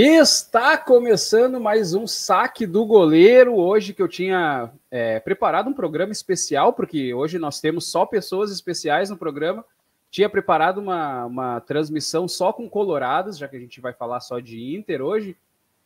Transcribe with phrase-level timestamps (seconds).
[0.00, 3.56] Está começando mais um saque do goleiro.
[3.56, 8.52] Hoje que eu tinha é, preparado um programa especial, porque hoje nós temos só pessoas
[8.52, 9.64] especiais no programa.
[10.08, 14.38] Tinha preparado uma, uma transmissão só com colorados, já que a gente vai falar só
[14.38, 15.36] de Inter hoje.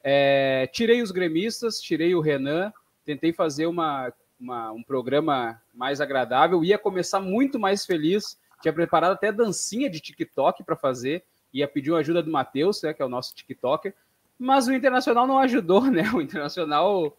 [0.04, 2.70] É, tirei os gremistas, tirei o Renan,
[3.06, 6.62] tentei fazer uma, uma, um programa mais agradável.
[6.62, 8.36] Ia começar muito mais feliz.
[8.60, 12.92] Tinha preparado até dancinha de TikTok para fazer ia pedir uma ajuda do Matheus, né,
[12.92, 13.94] que é o nosso TikToker,
[14.38, 16.02] mas o Internacional não ajudou, né?
[16.12, 17.16] O Internacional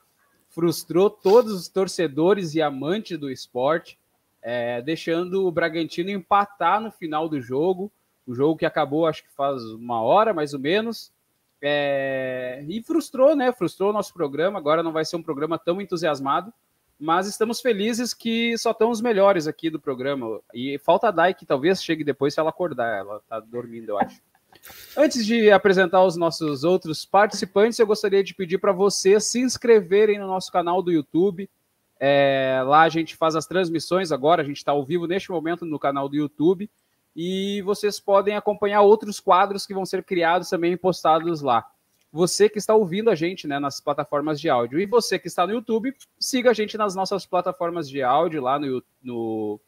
[0.49, 3.97] frustrou todos os torcedores e amantes do esporte,
[4.41, 7.91] é, deixando o Bragantino empatar no final do jogo,
[8.27, 11.11] o jogo que acabou acho que faz uma hora mais ou menos,
[11.61, 13.53] é, e frustrou, né?
[13.53, 14.59] Frustrou o nosso programa.
[14.59, 16.53] Agora não vai ser um programa tão entusiasmado,
[17.03, 20.39] mas estamos felizes que só estão os melhores aqui do programa.
[20.53, 22.98] E falta a Dai, que talvez chegue depois se ela acordar.
[22.98, 24.21] Ela tá dormindo, eu acho.
[24.95, 30.17] Antes de apresentar os nossos outros participantes, eu gostaria de pedir para vocês se inscreverem
[30.17, 31.50] no nosso canal do YouTube.
[32.00, 35.66] É, lá a gente faz as transmissões agora, a gente está ao vivo neste momento
[35.66, 36.72] no canal do YouTube.
[37.14, 41.66] E vocês podem acompanhar outros quadros que vão ser criados também e postados lá
[42.14, 44.80] você que está ouvindo a gente né, nas plataformas de áudio.
[44.80, 48.59] E você que está no YouTube, siga a gente nas nossas plataformas de áudio, lá
[48.59, 49.59] no, no,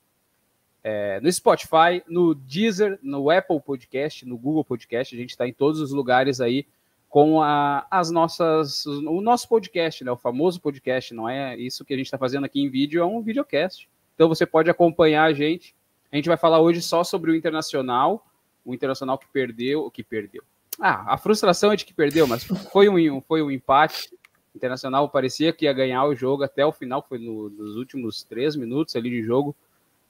[0.83, 5.15] é, no Spotify, no Deezer, no Apple Podcast, no Google Podcast.
[5.15, 6.67] A gente está em todos os lugares aí
[7.09, 8.85] com a, as nossas.
[8.85, 10.11] O nosso podcast, né?
[10.11, 13.05] O famoso podcast, não é isso que a gente está fazendo aqui em vídeo, é
[13.05, 13.89] um videocast.
[14.13, 15.75] Então você pode acompanhar a gente.
[16.11, 18.23] A gente vai falar hoje só sobre o Internacional,
[18.63, 20.43] o Internacional que perdeu, que perdeu
[20.79, 24.09] ah, a frustração é de que perdeu, mas foi um, foi um empate.
[24.55, 28.55] Internacional parecia que ia ganhar o jogo até o final, foi no, nos últimos três
[28.55, 29.55] minutos ali de jogo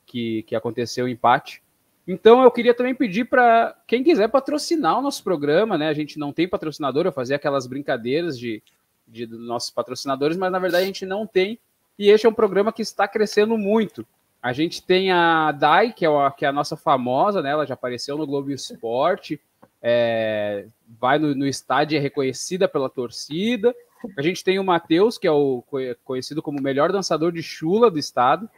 [0.05, 1.63] que, que aconteceu o empate.
[2.07, 5.87] Então eu queria também pedir para quem quiser patrocinar o nosso programa, né?
[5.87, 8.61] A gente não tem patrocinador, eu fazia aquelas brincadeiras de,
[9.07, 11.59] de nossos patrocinadores, mas na verdade a gente não tem.
[11.97, 14.05] E este é um programa que está crescendo muito.
[14.41, 17.49] A gente tem a Dai, que é a, que é a nossa famosa, né?
[17.49, 19.41] Ela já apareceu no Globo Esporte
[19.87, 20.65] é,
[20.99, 23.71] vai no, no estádio, é reconhecida pela torcida.
[24.17, 25.63] A gente tem o Matheus, que é o
[26.03, 28.49] conhecido como o melhor dançador de chula do estado.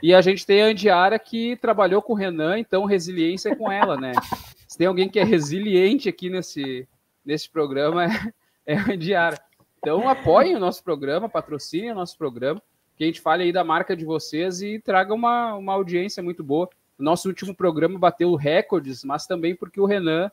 [0.00, 3.70] E a gente tem a Andiara, que trabalhou com o Renan, então resiliência é com
[3.70, 4.12] ela, né?
[4.68, 6.86] Se tem alguém que é resiliente aqui nesse,
[7.24, 8.32] nesse programa, é,
[8.66, 9.40] é a Andiara.
[9.78, 12.62] Então apoiem o nosso programa, patrocinem o nosso programa,
[12.96, 16.44] que a gente fale aí da marca de vocês e traga uma, uma audiência muito
[16.44, 16.68] boa.
[16.96, 20.30] O nosso último programa bateu recordes, mas também porque o Renan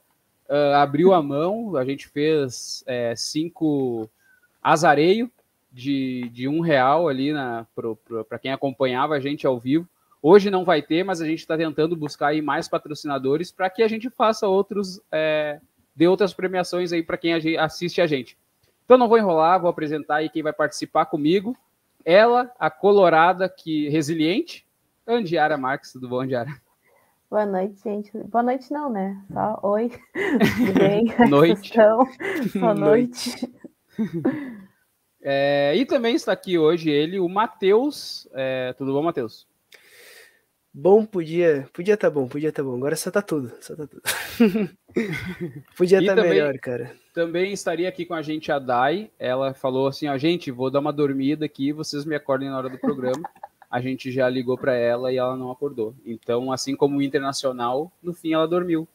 [0.50, 4.10] uh, abriu a mão, a gente fez é, cinco
[4.62, 5.30] azareio
[5.72, 7.32] de, de um real ali
[8.30, 9.88] para quem acompanhava a gente ao vivo.
[10.22, 13.84] Hoje não vai ter, mas a gente está tentando buscar aí mais patrocinadores para que
[13.84, 15.60] a gente faça outros, é,
[15.94, 18.38] dê outras premiações aí para quem assiste a gente.
[18.86, 21.58] Então não vou enrolar, vou apresentar aí quem vai participar comigo.
[22.06, 24.66] Ela, a colorada que resiliente,
[25.06, 26.63] Andiara Marques, tudo bom, Andiara?
[27.34, 28.16] Boa noite, gente.
[28.26, 29.20] Boa noite não, né?
[29.34, 29.90] Só oi.
[30.56, 31.06] Tudo bem?
[31.28, 31.74] noite.
[32.60, 33.52] Boa noite.
[35.26, 38.28] É, e também está aqui hoje ele, o Matheus.
[38.34, 39.48] É, tudo bom, Matheus?
[40.74, 42.76] Bom, podia, podia tá bom, podia tá bom.
[42.76, 44.02] Agora só tá tudo, só tá tudo.
[45.78, 46.94] podia estar tá melhor, cara.
[47.14, 49.10] Também estaria aqui com a gente a Dai.
[49.18, 52.70] Ela falou assim: a gente, vou dar uma dormida aqui, vocês me acordem na hora
[52.70, 53.24] do programa
[53.74, 55.96] a gente já ligou para ela e ela não acordou.
[56.06, 58.88] Então, assim como o Internacional, no fim ela dormiu.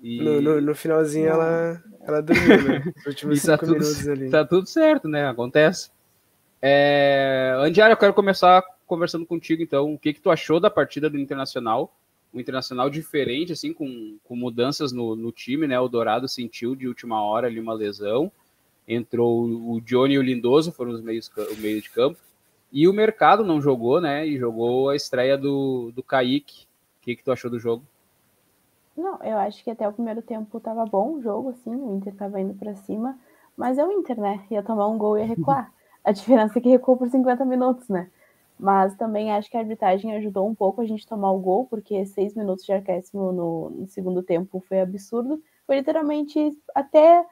[0.00, 0.22] E...
[0.22, 2.92] No, no, no, finalzinho ela, ela dormiu, né?
[2.96, 4.30] Os últimos tá cinco tudo, minutos ali.
[4.30, 5.26] Tá tudo certo, né?
[5.26, 5.90] Acontece.
[6.62, 7.56] É...
[7.58, 9.92] Andiara, eu quero começar conversando contigo, então.
[9.92, 11.92] O que, que tu achou da partida do Internacional?
[12.32, 15.80] Um Internacional diferente, assim, com, com mudanças no, no time, né?
[15.80, 18.30] O Dourado sentiu de última hora ali uma lesão.
[18.86, 22.16] Entrou o Johnny e o Lindoso, foram os meios, o meio de campo.
[22.74, 24.26] E o mercado não jogou, né?
[24.26, 26.66] E jogou a estreia do, do Kaique.
[26.98, 27.84] O que, que tu achou do jogo?
[28.96, 32.12] Não, eu acho que até o primeiro tempo tava bom o jogo, assim, o Inter
[32.16, 33.16] tava indo para cima,
[33.56, 34.44] mas é o Inter, né?
[34.50, 35.72] Ia tomar um gol e ia recuar.
[36.02, 38.10] A diferença é que recuou por 50 minutos, né?
[38.58, 42.04] Mas também acho que a arbitragem ajudou um pouco a gente tomar o gol, porque
[42.06, 45.40] seis minutos de acréscimo no, no segundo tempo foi absurdo.
[45.66, 47.24] Foi literalmente até,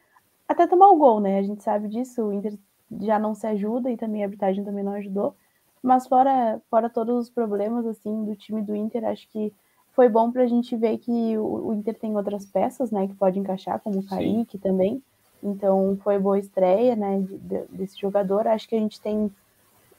[0.48, 1.38] até tomar o gol, né?
[1.38, 2.56] A gente sabe disso, o Inter
[3.00, 5.34] já não se ajuda e também a arbitragem também não ajudou.
[5.82, 9.52] Mas fora, fora todos os problemas assim do time do Inter, acho que
[9.92, 13.14] foi bom para a gente ver que o, o, Inter tem outras peças, né, que
[13.14, 15.02] pode encaixar, como o Kaique também.
[15.42, 18.46] Então foi boa estreia, né, de, de, desse jogador.
[18.46, 19.26] Acho que a gente tem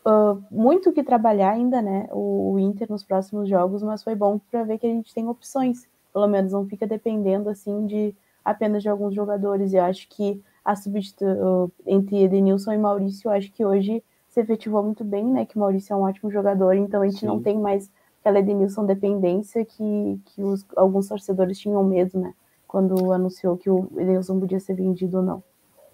[0.06, 4.40] uh, muito que trabalhar ainda, né, o, o, Inter nos próximos jogos, mas foi bom
[4.50, 5.88] para ver que a gente tem opções.
[6.12, 9.74] Pelo menos não fica dependendo assim de apenas de alguns jogadores.
[9.74, 11.38] Eu acho que a substituir
[11.86, 15.46] entre Edenilson e Maurício, acho que hoje se efetivou muito bem, né?
[15.46, 17.28] Que o Maurício é um ótimo jogador, então a gente Sim.
[17.28, 22.34] não tem mais aquela Edenilson dependência que, que os, alguns torcedores tinham medo, né?
[22.68, 25.44] Quando anunciou que o Edenilson podia ser vendido ou não.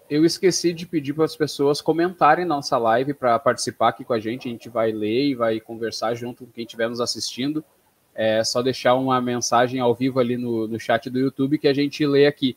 [0.08, 4.18] Eu esqueci de pedir para as pessoas comentarem nossa live para participar aqui com a
[4.18, 4.48] gente.
[4.48, 7.64] A gente vai ler e vai conversar junto com quem estiver nos assistindo.
[8.12, 11.74] É só deixar uma mensagem ao vivo ali no, no chat do YouTube que a
[11.74, 12.56] gente lê aqui.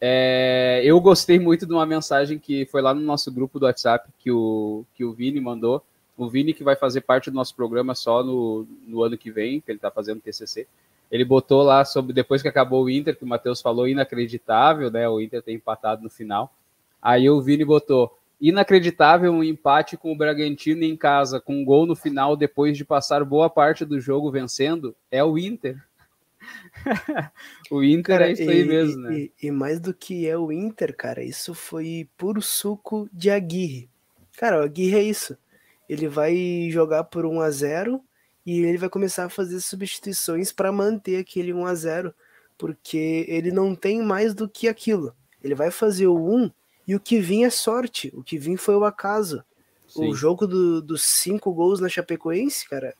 [0.00, 4.08] É, eu gostei muito de uma mensagem que foi lá no nosso grupo do WhatsApp
[4.18, 5.82] que o, que o Vini mandou.
[6.16, 9.60] O Vini, que vai fazer parte do nosso programa só no, no ano que vem,
[9.60, 10.66] que ele está fazendo TCC.
[11.10, 15.08] Ele botou lá sobre, depois que acabou o Inter, que o Matheus falou, inacreditável, né?
[15.08, 16.52] O Inter ter empatado no final.
[17.00, 21.86] Aí o Vini botou, inacreditável um empate com o Bragantino em casa, com um gol
[21.86, 25.82] no final, depois de passar boa parte do jogo vencendo, é o Inter.
[27.70, 29.18] o Inter cara, é isso aí mesmo, né?
[29.18, 33.88] E, e, mais do que é o Inter, cara, isso foi puro suco de Aguirre.
[34.36, 35.36] Cara, o Aguirre é isso.
[35.88, 38.02] Ele vai jogar por 1 a 0
[38.44, 42.14] e ele vai começar a fazer substituições para manter aquele 1 a 0
[42.56, 45.14] porque ele não tem mais do que aquilo.
[45.42, 46.50] Ele vai fazer o 1
[46.86, 48.12] e o que vinha é sorte.
[48.14, 49.44] O que vinha foi o acaso.
[49.86, 50.08] Sim.
[50.08, 52.94] O jogo do, dos cinco gols na Chapecoense, cara,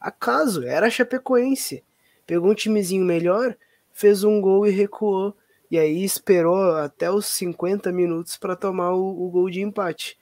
[0.00, 1.82] acaso, era a Chapecoense
[2.26, 3.56] pegou um timezinho melhor,
[3.92, 5.36] fez um gol e recuou.
[5.70, 10.18] E aí esperou até os 50 minutos para tomar o, o, gol de empate.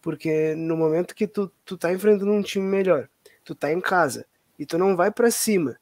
[0.00, 3.08] Porque no momento que tu, tu tá enfrentando um time melhor,
[3.44, 4.26] tu tá em casa
[4.58, 5.78] e tu não vai para cima,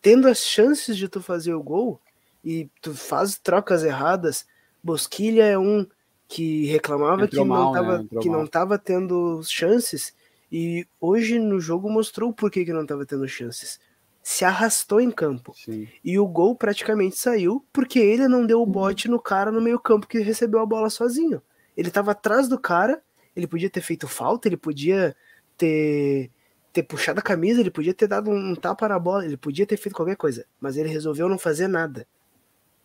[0.00, 2.00] tendo as chances de tu fazer o gol
[2.44, 4.46] e tu faz trocas erradas,
[4.82, 5.86] Bosquilha é um
[6.28, 8.08] que reclamava que, mal, não tava, né?
[8.20, 10.14] que não tava tendo chances
[10.50, 13.78] e hoje no jogo mostrou por que, que não tava tendo chances
[14.22, 15.52] se arrastou em campo.
[15.56, 15.88] Sim.
[16.04, 20.06] E o gol praticamente saiu porque ele não deu o bote no cara no meio-campo
[20.06, 21.42] que recebeu a bola sozinho.
[21.76, 23.02] Ele estava atrás do cara,
[23.34, 25.16] ele podia ter feito falta, ele podia
[25.56, 26.30] ter
[26.72, 29.76] ter puxado a camisa, ele podia ter dado um tapa na bola, ele podia ter
[29.76, 32.06] feito qualquer coisa, mas ele resolveu não fazer nada.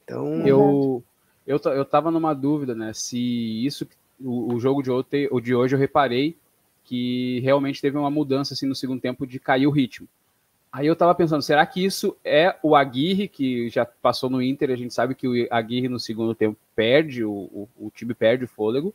[0.04, 1.02] Então, eu
[1.46, 3.88] eu, eu tava numa dúvida, né, se isso
[4.20, 6.36] o, o jogo de ontem, o de hoje eu reparei
[6.84, 10.08] que realmente teve uma mudança assim no segundo tempo de cair o ritmo.
[10.78, 14.70] Aí eu tava pensando, será que isso é o Aguirre, que já passou no Inter,
[14.70, 18.46] a gente sabe que o Aguirre no segundo tempo perde, o, o, o time perde
[18.46, 18.94] o fôlego,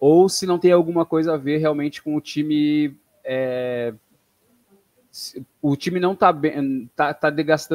[0.00, 2.96] ou se não tem alguma coisa a ver realmente com o time.
[3.22, 3.92] É,
[5.60, 7.30] o time não tá bem, tá, tá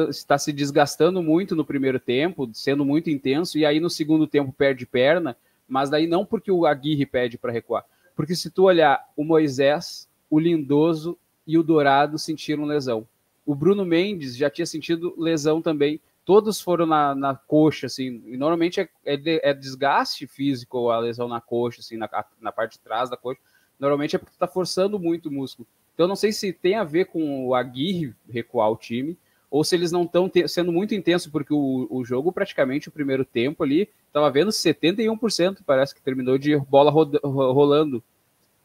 [0.08, 4.52] está se desgastando muito no primeiro tempo, sendo muito intenso, e aí no segundo tempo
[4.52, 5.36] perde perna,
[5.68, 7.84] mas daí não porque o Aguirre pede para recuar.
[8.16, 13.06] Porque se tu olhar o Moisés, o Lindoso e o Dourado sentiram lesão.
[13.48, 15.98] O Bruno Mendes já tinha sentido lesão também.
[16.22, 18.22] Todos foram na, na coxa, assim.
[18.26, 22.72] E normalmente é, é, é, desgaste físico a lesão na coxa, assim, na, na parte
[22.72, 23.40] de trás da coxa.
[23.80, 25.66] Normalmente é porque tu tá forçando muito o músculo.
[25.94, 29.16] Então não sei se tem a ver com o Aguirre recuar o time,
[29.50, 33.24] ou se eles não estão sendo muito intenso, porque o, o jogo, praticamente, o primeiro
[33.24, 38.04] tempo ali, estava vendo 71%, parece que terminou de bola rolando.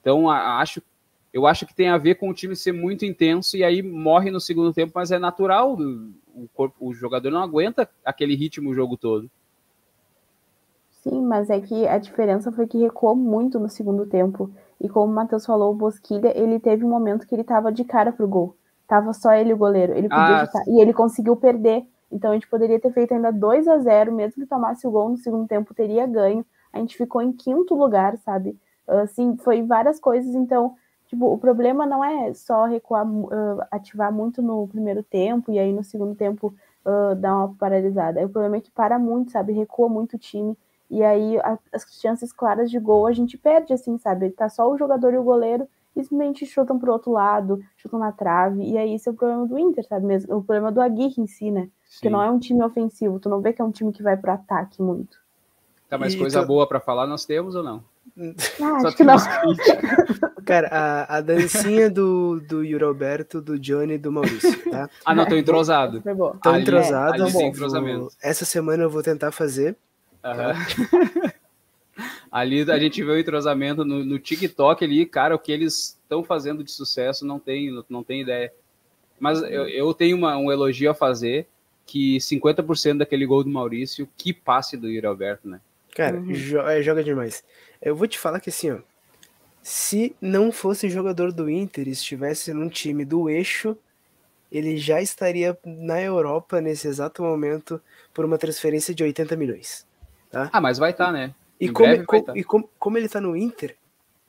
[0.01, 0.81] Então, a, acho
[1.33, 4.29] eu acho que tem a ver com o time ser muito intenso e aí morre
[4.29, 8.73] no segundo tempo, mas é natural, o, corpo, o jogador não aguenta aquele ritmo o
[8.73, 9.29] jogo todo.
[11.01, 14.49] Sim, mas é que a diferença foi que recuou muito no segundo tempo.
[14.79, 17.83] E como o Matheus falou, o Bosquilha, ele teve um momento que ele tava de
[17.83, 18.55] cara pro gol.
[18.87, 19.93] Tava só ele o goleiro.
[19.93, 21.85] Ele podia ah, e ele conseguiu perder.
[22.11, 25.09] Então a gente poderia ter feito ainda 2 a 0 mesmo que tomasse o gol
[25.09, 26.45] no segundo tempo, teria ganho.
[26.71, 28.57] A gente ficou em quinto lugar, sabe?
[28.87, 30.33] Assim, foi várias coisas.
[30.35, 30.75] Então,
[31.13, 35.71] Tipo, o problema não é só recuar, uh, ativar muito no primeiro tempo e aí
[35.71, 36.51] no segundo tempo
[36.83, 38.25] uh, dar uma paralisada.
[38.25, 39.53] O problema é que para muito, sabe?
[39.53, 40.57] Recua muito o time.
[40.89, 44.31] E aí a, as chances claras de gol a gente perde, assim, sabe?
[44.31, 48.11] Tá só o jogador e o goleiro e simplesmente chutam pro outro lado, chutam na
[48.11, 48.63] trave.
[48.63, 50.07] E aí esse é o problema do Inter, sabe?
[50.07, 51.69] Mesmo, o problema do Aguirre em si, né?
[51.85, 51.99] Sim.
[52.01, 53.19] Que não é um time ofensivo.
[53.19, 55.15] Tu não vê que é um time que vai pro ataque muito.
[55.87, 56.47] Tá, mas e coisa tu...
[56.47, 57.83] boa para falar nós temos ou não?
[58.61, 59.15] Ah, acho que não.
[60.45, 64.89] Cara, a, a dancinha do, do Yuri Alberto, do Johnny e do Maurício, tá?
[65.03, 66.01] Ah, não, tô entrosado.
[66.41, 67.23] Tô ali, entrosado.
[67.23, 68.09] Ali entrosamento.
[68.21, 69.75] Essa semana eu vou tentar fazer.
[70.23, 71.31] Uhum.
[72.31, 76.23] ali a gente vê o entrosamento no, no TikTok ali, cara, o que eles estão
[76.23, 78.53] fazendo de sucesso, não tem, não tem ideia.
[79.19, 81.47] Mas eu, eu tenho uma, um elogio a fazer,
[81.85, 85.59] que 50% daquele gol do Maurício, que passe do Yuri Alberto, né?
[85.95, 86.33] Cara, uhum.
[86.33, 87.43] joga, joga demais.
[87.81, 88.79] Eu vou te falar que assim, ó,
[89.61, 93.77] se não fosse jogador do Inter, estivesse num time do eixo,
[94.51, 97.81] ele já estaria na Europa nesse exato momento
[98.13, 99.85] por uma transferência de 80 milhões.
[100.29, 100.49] Tá?
[100.51, 101.33] Ah, mas vai estar, tá, né?
[101.59, 102.33] E, como, breve vai co- tá.
[102.35, 103.75] e como, como ele tá no Inter,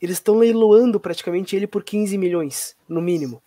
[0.00, 3.42] eles estão leiloando praticamente ele por 15 milhões, no mínimo.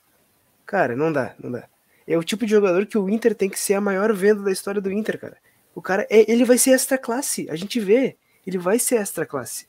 [0.66, 1.68] Cara, não dá, não dá.
[2.06, 4.52] É o tipo de jogador que o Inter tem que ser a maior venda da
[4.52, 5.38] história do Inter, cara.
[5.77, 8.17] O cara, é, ele vai ser extra classe, a gente vê.
[8.48, 9.67] Ele vai ser extra classe.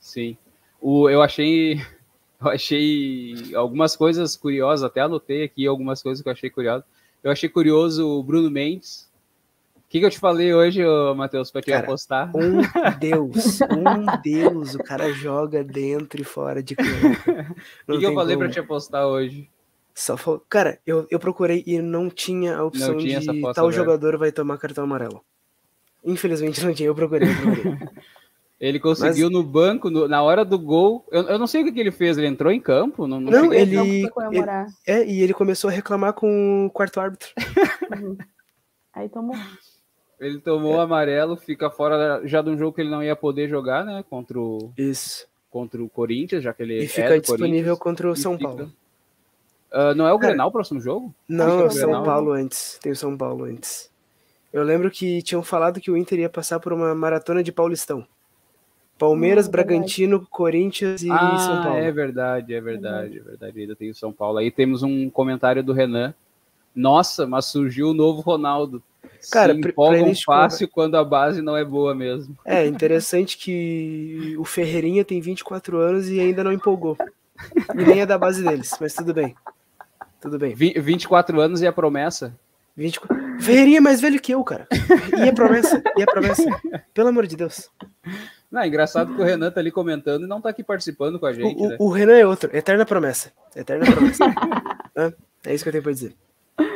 [0.00, 0.34] Sim.
[0.80, 1.78] O, eu achei.
[2.40, 6.84] Eu achei algumas coisas curiosas, até anotei aqui algumas coisas que eu achei curiosas.
[7.22, 9.08] Eu achei curioso o Bruno Mendes.
[9.76, 10.82] O que, que eu te falei hoje,
[11.14, 12.32] Matheus, pra te apostar?
[12.36, 12.60] Um
[12.98, 14.74] Deus, um Deus.
[14.74, 16.90] O cara joga dentro e fora de campo.
[17.86, 19.48] O que, que eu falei pra te apostar hoje?
[19.94, 23.66] Só fal- Cara, eu, eu procurei e não tinha a opção tinha essa de tal
[23.66, 23.70] aberta.
[23.72, 25.24] jogador vai tomar cartão amarelo.
[26.04, 27.78] Infelizmente não tinha, eu procurei, eu procurei.
[28.60, 31.04] Ele conseguiu no banco, no- na hora do gol.
[31.10, 32.16] Eu, eu não sei o que, que ele fez.
[32.16, 33.08] Ele entrou em campo?
[33.08, 34.68] Não, não Não, ele- comemorar.
[34.86, 37.28] É, e ele começou a reclamar com o quarto árbitro.
[37.92, 38.16] Uhum.
[38.94, 39.34] Aí tomou.
[40.20, 43.48] ele tomou o amarelo, fica fora já de um jogo que ele não ia poder
[43.48, 44.04] jogar, né?
[44.08, 45.26] Contra o, Isso.
[45.50, 47.78] contra o Corinthians, já que ele E é fica do disponível Corinthians.
[47.80, 48.72] contra o São fica- Paulo.
[49.72, 51.12] Ah, não é o Grenal o próximo jogo?
[51.28, 52.04] Não, é é o o São Grenal.
[52.04, 52.78] Paulo antes.
[52.80, 53.90] Tem o São Paulo antes.
[54.52, 58.06] Eu lembro que tinham falado que o Inter ia passar por uma maratona de Paulistão.
[58.98, 59.68] Palmeiras, Hum, verdade.
[59.74, 61.78] Bragantino, Corinthians e ah, São Paulo.
[61.78, 63.60] é verdade, é verdade, é verdade.
[63.60, 64.38] Ainda tem o São Paulo.
[64.38, 66.14] Aí temos um comentário do Renan.
[66.74, 68.82] Nossa, mas surgiu o novo Ronaldo.
[69.30, 72.36] Cara, Se empolgam pra fácil quando a base não é boa mesmo.
[72.44, 76.96] É, interessante que o Ferreirinha tem 24 anos e ainda não empolgou.
[77.74, 79.34] E nem é da base deles, mas tudo bem.
[80.20, 80.54] Tudo bem.
[80.54, 82.34] Vi- 24 anos e a promessa.
[82.76, 83.40] 24...
[83.40, 84.66] Ferreirinha é mais velho que eu, cara.
[85.18, 86.44] E é promessa, e é promessa.
[86.94, 87.68] Pelo amor de Deus.
[88.50, 91.26] Não, é engraçado que o Renan tá ali comentando e não tá aqui participando com
[91.26, 91.76] a gente, O, né?
[91.78, 93.32] o, Renan é outro, eterna promessa.
[93.56, 94.24] Eterna promessa.
[95.44, 96.14] É isso que eu tenho pra dizer.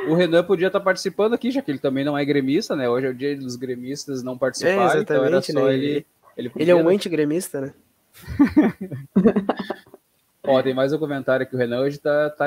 [0.09, 2.88] O Renan podia estar participando aqui, já que ele também não é gremista, né?
[2.88, 5.75] Hoje é o dia dos gremistas não participarem, É, então era exatamente, só né?
[5.75, 6.07] ele.
[6.37, 6.95] Ele, Ele é um podia, né?
[6.97, 7.75] antigremista, né?
[10.43, 11.55] Ó, tem mais um comentário aqui.
[11.55, 12.47] O Renan hoje tá, tá,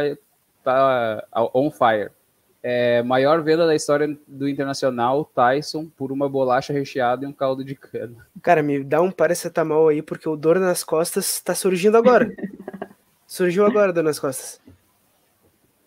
[0.63, 2.11] tá on fire.
[2.61, 7.63] É, maior venda da história do Internacional, Tyson, por uma bolacha recheada e um caldo
[7.63, 8.27] de cana.
[8.41, 12.29] Cara, me dá um paracetamol aí, porque o dor nas costas tá surgindo agora.
[13.25, 14.59] Surgiu agora, dor nas costas.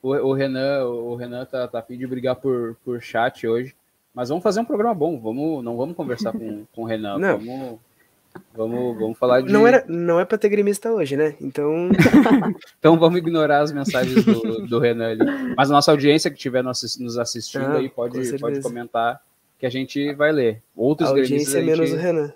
[0.03, 3.75] O, o Renan, o Renan tá, tá a fim de brigar por, por chat hoje.
[4.15, 5.19] Mas vamos fazer um programa bom.
[5.19, 7.19] Vamos, não vamos conversar com, com o Renan.
[7.19, 7.39] Não.
[7.39, 7.81] Vamos,
[8.55, 9.53] vamos, vamos falar de.
[9.53, 11.35] Não, era, não é pra ter gremista hoje, né?
[11.41, 11.89] Então,
[12.79, 15.55] Então vamos ignorar as mensagens do, do Renan ali.
[15.57, 19.21] Mas a nossa audiência que estiver nos assis- nos assistindo Ah, aí com pode, paudique
[19.59, 20.61] que a gente vai ler.
[20.77, 22.33] Outros a gremistas audiência a é menos gente- o Renan.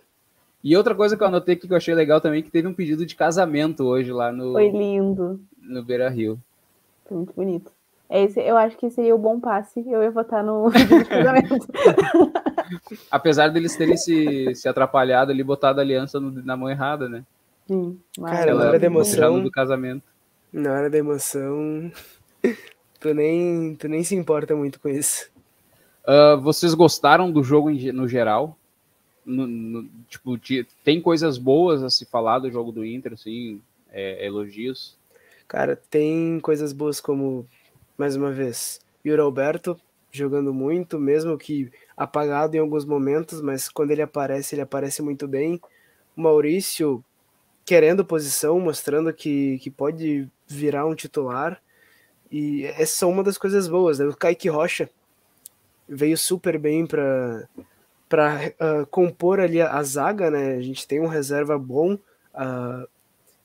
[0.65, 2.75] E outra coisa que eu anotei aqui que eu achei legal também, que teve um
[2.75, 5.41] pedido de casamento hoje lá no, Foi lindo.
[5.63, 6.39] no Beira Rio.
[7.07, 7.71] Foi muito bonito.
[8.09, 9.81] Esse, eu acho que seria o bom passe.
[9.89, 10.71] Eu ia votar no
[11.09, 11.67] casamento.
[13.11, 17.25] Apesar deles terem se, se atrapalhado ali, botado a aliança no- na mão errada, né?
[17.67, 20.05] Sim, mas Cara, na hora da emoção- do casamento.
[20.53, 21.91] Na hora da emoção,
[23.01, 25.29] tu nem, tu nem se importa muito com isso.
[26.07, 28.57] Ah, vocês gostaram do jogo em no geral?
[29.25, 33.61] No- no- tipo, ti- tem coisas boas a se falar do jogo do Inter, assim,
[33.91, 34.97] é, elogios.
[35.49, 37.47] Cara, tem coisas boas como,
[37.97, 39.79] mais uma vez, Yuri Alberto
[40.17, 45.29] jogando muito, mesmo que apagado em alguns momentos, mas quando ele aparece, ele aparece muito
[45.29, 45.61] bem.
[46.17, 47.05] O Maurício
[47.65, 51.61] querendo posição, mostrando que, que pode virar um titular.
[52.31, 54.07] E essa é uma das coisas boas, né?
[54.07, 54.89] O Kaique Rocha
[55.89, 57.49] veio super bem para
[58.09, 58.53] para
[58.89, 60.55] compor ali a, a zaga, né?
[60.55, 61.99] A gente tem um reserva bom.
[62.33, 62.87] ah,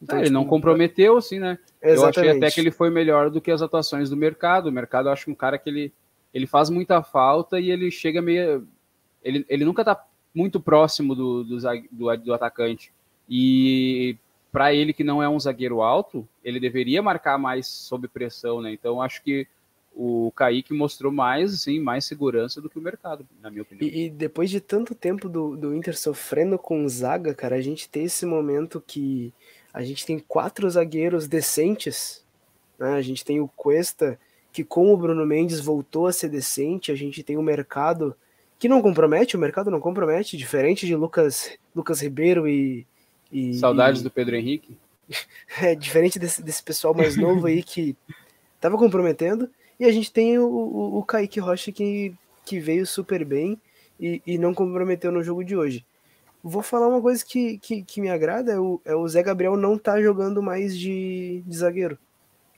[0.01, 1.59] então, Ah, ele não tipo, comprometeu, assim, né?
[1.81, 2.37] Eu achei Exatamente.
[2.37, 4.67] até que ele foi melhor do que as atuações do mercado.
[4.67, 5.93] O mercado, eu acho um cara que ele,
[6.33, 8.67] ele faz muita falta e ele chega meio.
[9.23, 10.03] Ele, ele nunca tá
[10.33, 11.57] muito próximo do, do,
[11.91, 12.91] do, do atacante.
[13.29, 14.17] E
[14.51, 18.73] para ele, que não é um zagueiro alto, ele deveria marcar mais sob pressão, né?
[18.73, 19.47] Então, eu acho que
[19.93, 23.87] o Kaique mostrou mais, assim, mais segurança do que o mercado, na minha opinião.
[23.87, 27.89] E, e depois de tanto tempo do, do Inter sofrendo com zaga, cara, a gente
[27.89, 29.33] tem esse momento que
[29.73, 32.23] a gente tem quatro zagueiros decentes,
[32.77, 32.93] né?
[32.93, 34.19] A gente tem o Cuesta,
[34.51, 38.15] que com o Bruno Mendes voltou a ser decente, a gente tem o mercado
[38.59, 42.85] que não compromete, o mercado não compromete, diferente de Lucas, Lucas Ribeiro e.
[43.31, 44.77] e Saudades e- do Pedro Henrique.
[45.61, 47.95] é, diferente desse, desse pessoal mais novo aí que
[48.59, 49.49] tava comprometendo.
[49.79, 52.13] E a gente tem o, o, o Kaique Rocha que,
[52.45, 53.59] que veio super bem
[53.99, 55.85] e, e não comprometeu no jogo de hoje.
[56.43, 59.55] Vou falar uma coisa que, que, que me agrada, é o, é o Zé Gabriel
[59.55, 61.97] não tá jogando mais de, de zagueiro.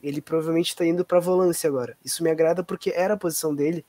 [0.01, 1.97] Ele provavelmente tá indo pra volância agora.
[2.03, 3.85] Isso me agrada porque era a posição dele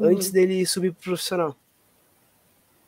[0.00, 0.08] Uhum.
[0.08, 1.54] antes dele subir pro profissional.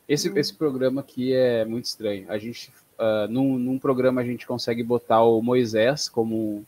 [0.09, 0.37] Esse, hum.
[0.37, 2.25] esse programa aqui é muito estranho.
[2.29, 6.65] A gente, uh, num, num programa, a gente consegue botar o Moisés como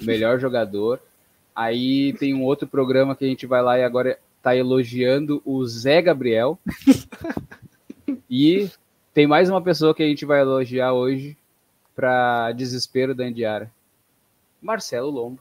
[0.00, 1.00] o melhor jogador.
[1.54, 5.64] Aí tem um outro programa que a gente vai lá e agora tá elogiando o
[5.64, 6.58] Zé Gabriel.
[8.28, 8.68] e
[9.16, 11.38] tem mais uma pessoa que a gente vai elogiar hoje
[11.94, 13.70] para desespero da Indiara.
[14.60, 15.40] Marcelo Lombo.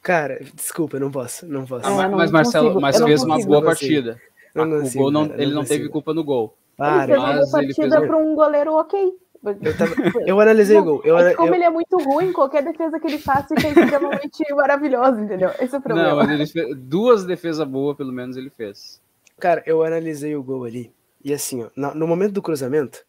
[0.00, 1.84] Cara, desculpa, eu não posso, não posso.
[1.84, 4.22] Ah, mas Marcelo, mas fez uma boa partida.
[4.54, 6.54] Não, não, o gol não, ele não, teve culpa no gol.
[6.76, 9.18] Para, ele fez uma partida para um goleiro ok.
[9.42, 11.02] Eu, tava, eu analisei o gol.
[11.04, 11.54] Eu, é como eu...
[11.56, 15.50] ele é muito ruim, qualquer defesa que ele faça fica extremamente maravilhoso, entendeu?
[15.58, 16.10] Esse é o problema.
[16.10, 19.02] Não, mas ele fez duas defesas boas, pelo menos ele fez.
[19.40, 20.94] Cara, eu analisei o gol ali.
[21.26, 23.04] E assim, ó, no momento do cruzamento,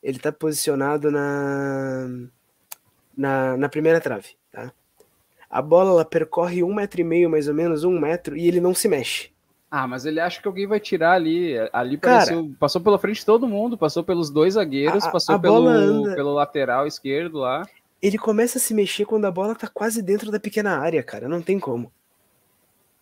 [0.00, 2.06] ele tá posicionado na,
[3.16, 4.70] na, na primeira trave, tá?
[5.50, 8.60] A bola ela percorre um metro e meio, mais ou menos, um metro, e ele
[8.60, 9.30] não se mexe.
[9.68, 11.56] Ah, mas ele acha que alguém vai tirar ali.
[11.72, 15.34] Ali pareceu, Cara, passou pela frente de todo mundo, passou pelos dois zagueiros, a, passou
[15.34, 16.14] a pelo, anda...
[16.14, 17.66] pelo lateral esquerdo lá.
[18.00, 21.28] Ele começa a se mexer quando a bola tá quase dentro da pequena área, cara.
[21.28, 21.90] Não tem como.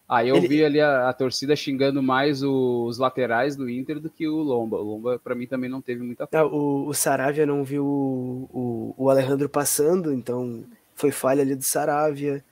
[0.08, 0.48] Aí eu ele...
[0.48, 4.76] vi ali a, a, torcida xingando mais os laterais do Inter do que o Lomba.
[4.76, 8.94] O Lomba, para mim, também não teve muita ah, o, o Saravia não viu o,
[8.98, 12.44] o, Alejandro passando, então foi falha ali do Saravia.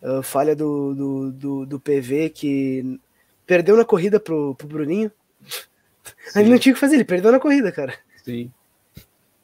[0.00, 2.98] Uh, falha do, do, do, do PV que
[3.50, 5.10] Perdeu na corrida pro, pro Bruninho.
[5.42, 6.38] Sim.
[6.38, 7.92] Ele não tinha o que fazer, ele perdeu na corrida, cara.
[8.22, 8.48] Sim.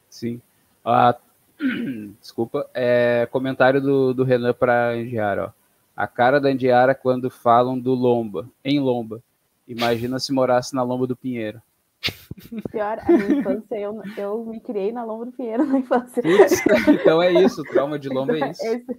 [0.09, 0.41] Sim.
[0.85, 1.17] Ah,
[2.21, 2.71] desculpa.
[2.73, 5.66] É, comentário do, do Renan para Andiara, ó.
[5.97, 9.23] A cara da Andiara quando falam do Lomba, em Lomba.
[9.67, 11.61] Imagina se morasse na Lomba do Pinheiro.
[12.71, 16.23] Pior, a minha infância, eu, eu me criei na Lomba do Pinheiro na infância.
[16.89, 18.65] então é isso, o trauma de Lomba é isso.
[18.65, 18.99] Esse,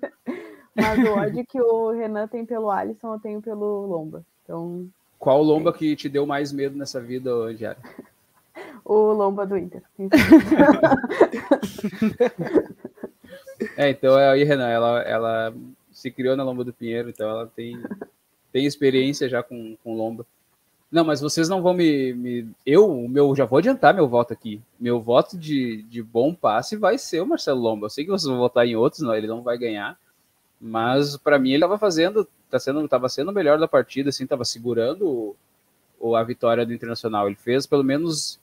[0.76, 4.26] mas o ódio que o Renan tem pelo Alisson, eu tenho pelo Lomba.
[4.44, 4.90] Então,
[5.20, 7.82] qual lomba que te deu mais medo nessa vida, Diário?
[8.86, 9.82] o lomba do Inter.
[13.76, 15.54] é, então aí, Renan, ela, ela
[16.08, 17.82] se criou na lomba do Pinheiro, então ela tem,
[18.52, 20.26] tem experiência já com, com lomba.
[20.90, 22.50] Não, mas vocês não vão me, me.
[22.66, 24.62] Eu, meu, já vou adiantar meu voto aqui.
[24.80, 27.88] Meu voto de, de bom passe vai ser o Marcelo Lomba.
[27.88, 30.00] Eu sei que vocês vão votar em outros, não, ele não vai ganhar.
[30.62, 34.26] Mas para mim ele estava fazendo tá sendo, tava sendo o melhor da partida, assim,
[34.26, 35.36] tava segurando
[36.00, 37.28] o, a vitória do Internacional.
[37.28, 38.40] Ele fez pelo menos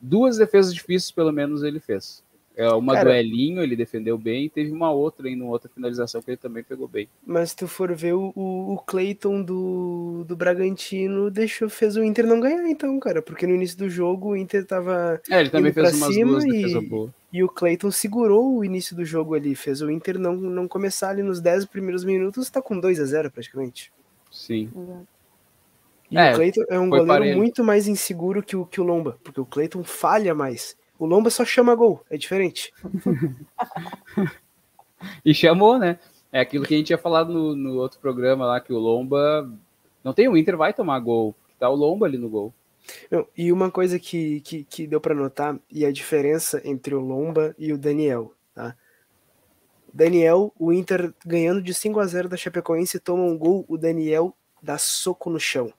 [0.00, 2.21] duas defesas difíceis, pelo menos ele fez.
[2.54, 6.30] É uma Cara, duelinho, ele defendeu bem, e teve uma outra em outra finalização que
[6.30, 7.08] ele também pegou bem.
[7.26, 12.26] Mas se tu for ver o, o Clayton do, do Bragantino, deixou, fez o Inter
[12.26, 15.20] não ganhar, então, cara, porque no início do jogo o Inter tava.
[15.30, 17.10] É, ele também fez umas duas boas.
[17.32, 21.08] E o Clayton segurou o início do jogo ali, fez o Inter não, não começar
[21.08, 23.90] ali nos 10 primeiros minutos, tá com 2 a 0 praticamente.
[24.30, 24.70] Sim.
[26.10, 27.38] E é, o Clayton é um goleiro parelho.
[27.38, 30.76] muito mais inseguro que o, que o Lomba, porque o Clayton falha mais.
[31.02, 32.72] O Lomba só chama gol, é diferente.
[35.24, 35.98] e chamou, né?
[36.30, 39.52] É aquilo que a gente tinha falado no, no outro programa lá, que o Lomba.
[40.04, 41.34] Não tem o Inter, vai tomar gol.
[41.58, 42.54] Tá o Lomba ali no gol.
[43.10, 47.00] Não, e uma coisa que, que, que deu para notar, e a diferença entre o
[47.00, 48.76] Lomba e o Daniel, tá?
[49.92, 54.36] Daniel, o Inter ganhando de 5 a 0 da Chapecoense, toma um gol, o Daniel
[54.62, 55.72] dá soco no chão.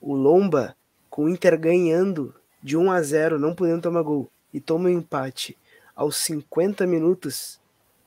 [0.00, 0.76] O Lomba,
[1.08, 4.92] com o Inter ganhando de 1 a 0 não podendo tomar gol, e toma um
[4.92, 5.56] empate
[5.94, 7.60] aos 50 minutos,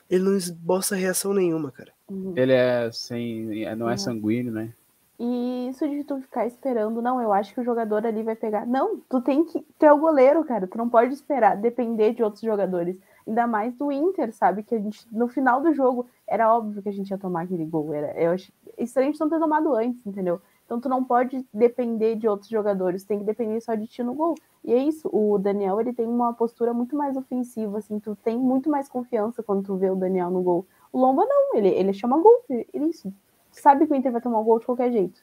[0.10, 1.91] ele não esboça reação nenhuma, cara.
[2.10, 2.34] Uhum.
[2.36, 3.65] Ele é sem.
[3.76, 3.98] não é uhum.
[3.98, 4.74] sanguíneo, né?
[5.20, 8.65] E isso de tu ficar esperando, não, eu acho que o jogador ali vai pegar.
[8.65, 10.67] Não, tu tem que ter o goleiro, cara.
[10.67, 13.00] Tu não pode esperar, depender de outros jogadores.
[13.28, 14.63] Ainda mais do Inter, sabe?
[14.63, 17.65] Que a gente, no final do jogo, era óbvio que a gente ia tomar aquele
[17.65, 17.93] gol.
[17.93, 20.39] Era, eu acho estranho de não ter tomado antes, entendeu?
[20.68, 24.14] Então tu não pode depender de outros jogadores, tem que depender só de ti no
[24.14, 24.36] gol.
[24.66, 28.38] E é isso, o Daniel ele tem uma postura muito mais ofensiva, assim, tu tem
[28.38, 30.68] muito mais confiança quando tu vê o Daniel no gol.
[30.92, 33.14] O Lomba não, ele, ele chama gol, ele, isso,
[33.50, 35.22] sabe que o Inter vai tomar um gol de qualquer jeito.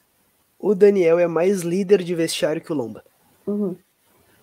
[0.59, 3.03] O Daniel é mais líder de vestiário que o Lomba.
[3.45, 3.75] Uhum.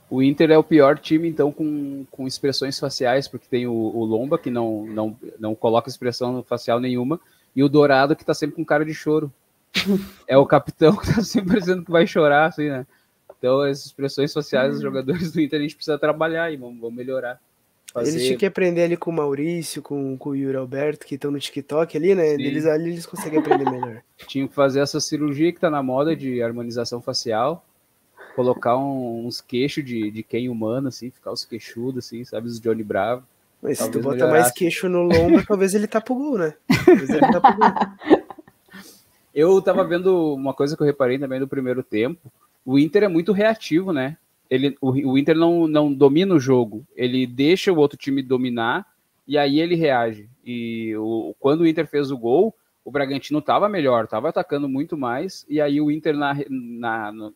[0.08, 4.04] O Inter é o pior time, então, com, com expressões faciais, porque tem o, o,
[4.04, 7.18] Lomba, que não, não, não coloca expressão facial nenhuma,
[7.56, 9.32] e o Dourado, que tá sempre com cara de choro.
[10.26, 12.86] É o capitão que tá sempre dizendo que vai chorar, assim, né?
[13.38, 16.96] Então, as expressões faciais dos jogadores do Inter a gente precisa trabalhar e vamos, vamos
[16.96, 17.40] melhorar.
[17.92, 18.10] Fazer...
[18.10, 21.30] Eles tinham que aprender ali com o Maurício, com, com o Yuri Alberto, que estão
[21.30, 22.34] no TikTok ali, né?
[22.34, 24.00] Eles ali eles conseguem aprender melhor.
[24.26, 27.64] Tinham que fazer essa cirurgia que tá na moda de harmonização facial,
[28.34, 32.46] colocar um, uns queixos de, de quem humano, assim, ficar os queixudos, assim, sabe?
[32.46, 33.24] Os Johnny Bravo.
[33.60, 34.40] Mas se tu bota melhorasse.
[34.40, 36.54] mais queixo no lombo, talvez ele tá pro gol, né?
[36.84, 38.22] Talvez ele tá pro gol.
[39.34, 42.30] Eu tava vendo uma coisa que eu reparei também no primeiro tempo.
[42.64, 44.16] O Inter é muito reativo, né?
[44.52, 48.86] ele, o, o Inter não, não domina o jogo, ele deixa o outro time dominar
[49.26, 50.28] e aí ele reage.
[50.44, 54.94] E o, quando o Inter fez o gol, o Bragantino estava melhor, estava atacando muito
[54.94, 57.34] mais, e aí o Inter, na, na, no,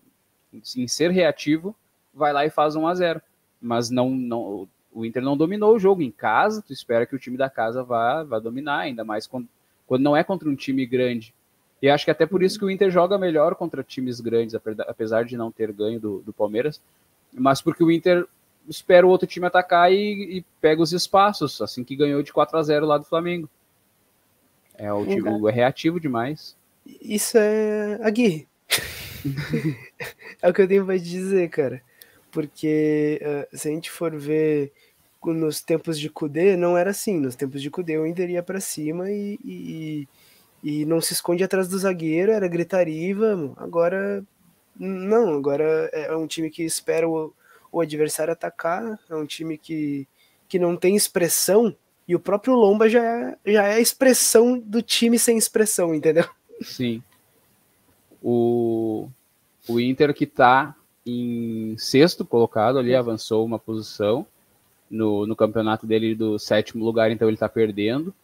[0.52, 1.74] em ser reativo,
[2.12, 3.22] vai lá e faz 1 a 0
[3.62, 7.18] Mas não, não, o Inter não dominou o jogo em casa, tu espera que o
[7.18, 9.48] time da casa vá, vá dominar, ainda mais quando,
[9.86, 11.32] quando não é contra um time grande.
[11.80, 15.24] E acho que até por isso que o Inter joga melhor contra times grandes, apesar
[15.24, 16.80] de não ter ganho do, do Palmeiras,
[17.32, 18.26] mas porque o Inter
[18.68, 22.58] espera o outro time atacar e, e pega os espaços, assim que ganhou de 4
[22.58, 23.48] a 0 lá do Flamengo.
[24.74, 26.56] É, o time é reativo demais.
[27.00, 28.46] Isso é Aguirre.
[30.42, 31.82] é o que eu tenho pra te dizer, cara.
[32.30, 34.72] Porque uh, se a gente for ver
[35.24, 37.18] nos tempos de Kudê, não era assim.
[37.18, 40.08] Nos tempos de Kudê, o Inter ia pra cima e, e,
[40.62, 43.52] e não se esconde atrás do zagueiro, era gritaria e vamos.
[43.56, 44.24] Agora,
[44.78, 45.36] não.
[45.36, 47.32] Agora é um time que espera o,
[47.70, 50.06] o adversário atacar, é um time que,
[50.48, 51.74] que não tem expressão
[52.08, 56.24] e o próprio Lomba já é, já é a expressão do time sem expressão, entendeu?
[56.62, 57.02] Sim.
[58.22, 59.08] O,
[59.68, 64.26] o Inter que tá em sexto colocado ali, avançou uma posição
[64.90, 68.14] no, no campeonato dele do sétimo lugar, então ele tá perdendo.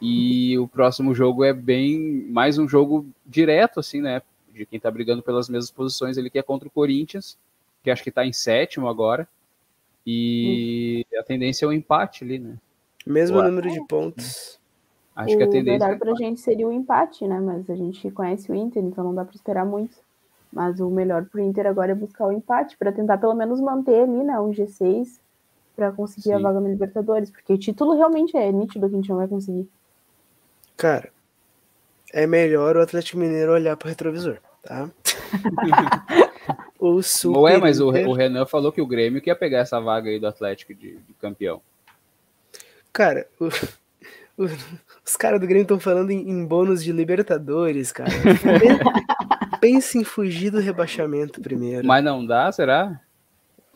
[0.00, 4.20] E o próximo jogo é bem mais um jogo direto, assim, né?
[4.52, 7.38] De quem tá brigando pelas mesmas posições, ele que é contra o Corinthians,
[7.82, 9.28] que acho que tá em sétimo agora.
[10.06, 12.56] E a tendência é o um empate ali, né?
[13.06, 14.58] Mesmo número de pontos.
[15.14, 15.86] Acho o que a tendência.
[15.86, 17.40] O melhor pra gente seria o empate, né?
[17.40, 19.96] Mas a gente conhece o Inter, então não dá para esperar muito.
[20.52, 24.02] Mas o melhor pro Inter agora é buscar o empate, para tentar pelo menos manter
[24.02, 24.38] ali, né?
[24.38, 25.18] Um G6
[25.74, 26.34] para conseguir Sim.
[26.34, 29.28] a vaga no Libertadores, porque o título realmente é nítido que a gente não vai
[29.28, 29.68] conseguir.
[30.76, 31.10] Cara,
[32.12, 34.90] é melhor o Atlético Mineiro olhar pro retrovisor, tá?
[36.78, 39.80] o Super Não é, mas o, o Renan falou que o Grêmio quer pegar essa
[39.80, 41.60] vaga aí do Atlético de, de campeão.
[42.92, 43.46] Cara, o,
[44.42, 44.48] o,
[45.04, 48.10] os caras do Grêmio estão falando em, em, bônus de Libertadores, cara.
[49.60, 51.86] Pense em fugir do rebaixamento primeiro.
[51.86, 53.00] Mas não dá, será?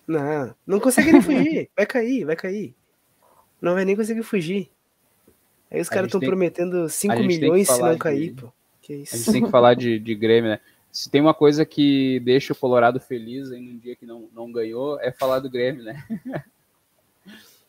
[0.06, 1.70] Não, não consegue nem fugir.
[1.76, 2.74] Vai cair, vai cair.
[3.60, 4.70] Não vai nem conseguir fugir.
[5.70, 8.52] Aí os caras estão prometendo 5 milhões se não cair, de, pô.
[8.82, 9.14] Que isso?
[9.14, 10.60] A gente tem que falar de, de Grêmio, né?
[10.90, 14.50] Se tem uma coisa que deixa o Colorado feliz em um dia que não, não
[14.50, 16.04] ganhou, é falar do Grêmio, né?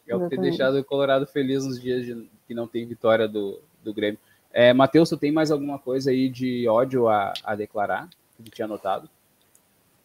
[0.07, 3.29] É o que tem deixado o Colorado feliz nos dias de, que não tem vitória
[3.29, 4.19] do, do Grêmio.
[4.51, 8.51] É, Matheus, tu tem mais alguma coisa aí de ódio a, a declarar que tu
[8.51, 9.09] tinha notado?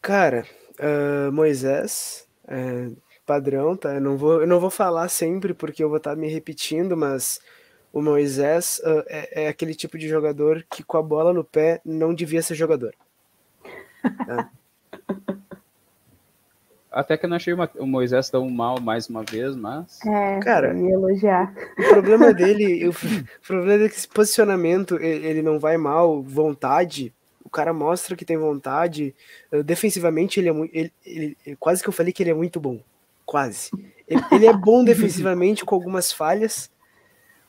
[0.01, 0.45] Cara,
[0.79, 2.89] uh, Moisés, é,
[3.25, 3.95] padrão, tá?
[3.95, 6.95] Eu não, vou, eu não vou falar sempre porque eu vou estar tá me repetindo,
[6.95, 7.41] mas
[7.91, 11.81] o Moisés uh, é, é, aquele tipo de jogador que com a bola no pé
[11.83, 12.93] não devia ser jogador.
[14.25, 14.49] Tá?
[16.97, 19.99] Até que eu não achei uma, o Moisés tão mal mais uma vez, mas.
[20.03, 21.53] É, cara, ia elogiar.
[21.77, 22.93] O problema dele, o,
[23.45, 27.13] problema dele é que esse posicionamento, ele não vai mal, vontade.
[27.43, 29.13] O cara mostra que tem vontade.
[29.51, 30.75] Eh, defensivamente, ele é muito.
[30.75, 32.79] Ele, ele, quase que eu falei que ele é muito bom.
[33.25, 33.69] Quase.
[34.07, 36.67] Ele, ele é bom defensivamente, com algumas falhas.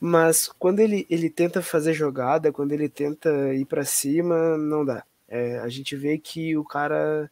[0.00, 5.02] Mas quando ele, ele tenta fazer jogada, quando ele tenta ir para cima, não dá.
[5.28, 7.30] É, a gente vê que o cara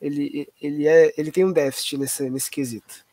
[0.00, 3.04] ele, ele, é, ele tem um déficit nesse, nesse quesito.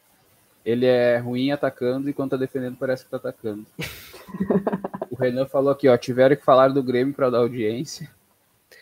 [0.66, 3.66] Ele é ruim atacando e quando tá defendendo parece que tá atacando.
[5.12, 8.10] o Renan falou aqui, ó, tiveram que falar do Grêmio para dar audiência.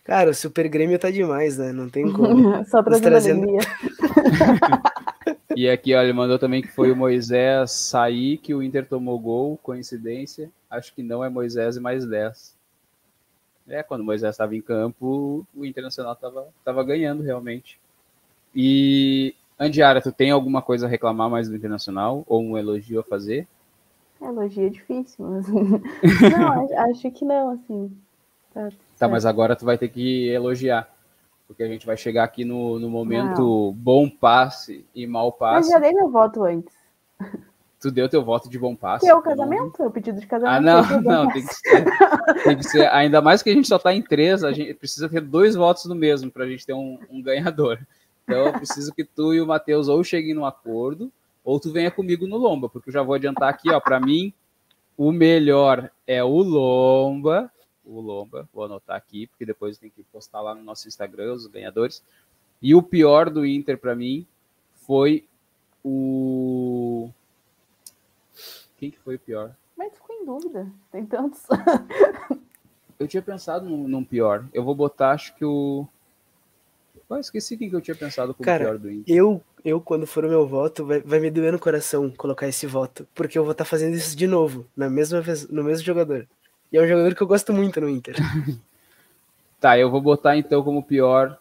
[0.04, 1.71] Cara, o Super Grêmio tá demais, né?
[1.71, 2.63] Não tem como.
[2.65, 3.47] Só trazendo, trazendo...
[5.56, 9.20] e aqui, ó, ele mandou também que foi o Moisés sair, que o Inter tomou
[9.20, 10.52] gol, coincidência.
[10.70, 12.56] Acho que não é Moisés e mais 10.
[13.68, 17.80] É, quando o Moisés estava em campo, o Internacional estava tava ganhando realmente.
[18.56, 22.24] E, Andiara, tu tem alguma coisa a reclamar mais do Internacional?
[22.28, 23.48] Ou um elogio a fazer?
[24.22, 25.48] Elogio é difícil, mas...
[25.50, 27.91] não, acho que não, assim.
[28.54, 30.95] Tá, tá, mas agora tu vai ter que elogiar.
[31.48, 35.70] Porque a gente vai chegar aqui no, no momento bom passe e mau passe.
[35.70, 36.74] Mas já dei meu voto antes.
[37.80, 39.06] Tu deu teu voto de bom passe.
[39.06, 40.68] Que é o casamento, é o pedido de casamento.
[40.68, 41.86] Ah, não, não, tem que, ser,
[42.44, 42.92] tem que ser.
[42.92, 45.86] Ainda mais que a gente só tá em três, a gente precisa ter dois votos
[45.86, 47.80] no mesmo pra gente ter um, um ganhador.
[48.24, 51.12] Então eu preciso que tu e o Matheus ou cheguem num acordo,
[51.44, 54.34] ou tu venha comigo no Lomba, porque eu já vou adiantar aqui, ó, para mim
[54.98, 57.52] o melhor é o Lomba,
[57.86, 61.48] o Lomba, vou anotar aqui, porque depois tem que postar lá no nosso Instagram os
[61.48, 62.04] ganhadores.
[62.62, 64.26] E o pior do Inter para mim
[64.74, 65.26] foi
[65.84, 67.10] o
[68.78, 69.56] quem que foi o pior?
[69.78, 71.43] Mas ficou em dúvida, tem tantos.
[73.00, 74.45] eu tinha pensado num, num pior.
[74.54, 75.88] Eu vou botar, acho que o
[77.10, 79.15] Ah, esqueci quem que eu tinha pensado como Cara, pior do Inter.
[79.15, 82.65] Eu, eu, quando for o meu voto, vai, vai me doer no coração colocar esse
[82.65, 83.08] voto.
[83.15, 86.28] Porque eu vou estar fazendo isso de novo, na mesma vez, no mesmo jogador.
[86.71, 88.15] E é um jogador que eu gosto muito no Inter.
[89.60, 91.39] Tá, eu vou botar então como pior.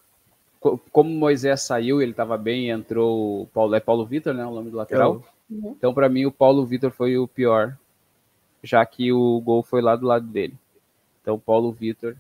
[0.61, 4.47] co- Como o Moisés saiu, ele tava bem, entrou o Paulo, é Paulo Vitor, né?
[4.47, 5.23] O nome do lateral.
[5.51, 5.75] Uhum.
[5.77, 7.77] Então, para mim, o Paulo Vitor foi o pior,
[8.63, 10.55] já que o gol foi lá do lado dele.
[11.21, 12.17] Então, Paulo Vitor